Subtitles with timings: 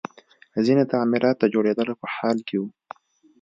[0.65, 2.69] ځینې تعمیرات د جوړېدلو په حال کې وو